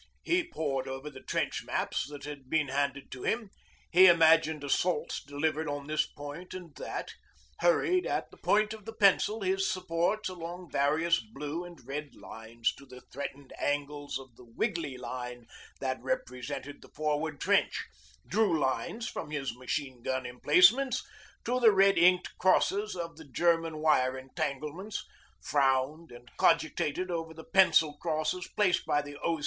He 0.23 0.49
pored 0.51 0.87
over 0.87 1.11
the 1.11 1.21
trench 1.21 1.63
maps 1.63 2.09
that 2.09 2.23
had 2.23 2.49
been 2.49 2.69
handed 2.69 3.11
to 3.11 3.21
him, 3.21 3.51
he 3.91 4.07
imagined 4.07 4.63
assaults 4.63 5.23
delivered 5.23 5.67
on 5.67 5.85
this 5.85 6.07
point 6.07 6.55
and 6.55 6.73
that, 6.77 7.11
hurried, 7.59 8.07
at 8.07 8.31
the 8.31 8.37
point 8.37 8.73
of 8.73 8.85
the 8.85 8.93
pencil, 8.95 9.41
his 9.41 9.69
supports 9.71 10.27
along 10.27 10.71
various 10.71 11.19
blue 11.19 11.63
and 11.63 11.85
red 11.85 12.15
lines 12.15 12.73
to 12.79 12.87
the 12.87 13.01
threatened 13.13 13.53
angles 13.59 14.17
of 14.17 14.35
the 14.37 14.51
wriggly 14.57 14.97
line 14.97 15.45
that 15.79 16.01
represented 16.01 16.81
the 16.81 16.89
forward 16.95 17.39
trench, 17.39 17.85
drew 18.25 18.57
lines 18.59 19.07
from 19.07 19.29
his 19.29 19.55
machine 19.55 20.01
gun 20.01 20.25
emplacements 20.25 21.03
to 21.45 21.59
the 21.59 21.71
red 21.71 21.99
inked 21.99 22.35
crosses 22.39 22.95
of 22.95 23.17
the 23.17 23.25
German 23.25 23.77
wire 23.77 24.17
entanglements, 24.17 25.05
frowned 25.43 26.11
and 26.11 26.27
cogitated 26.37 27.11
over 27.11 27.35
the 27.35 27.45
pencil 27.53 27.95
crosses 28.01 28.49
placed 28.57 28.83
by 28.87 28.99
the 28.99 29.15
O. 29.23 29.39